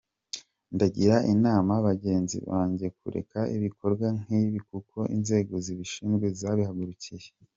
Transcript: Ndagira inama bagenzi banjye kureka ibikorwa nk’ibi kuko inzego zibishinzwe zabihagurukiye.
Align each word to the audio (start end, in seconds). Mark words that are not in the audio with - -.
Ndagira 0.75 1.15
inama 1.33 1.73
bagenzi 1.87 2.37
banjye 2.49 2.87
kureka 2.99 3.39
ibikorwa 3.55 4.07
nk’ibi 4.21 4.59
kuko 4.69 4.97
inzego 5.15 5.53
zibishinzwe 5.65 6.25
zabihagurukiye. 6.39 7.27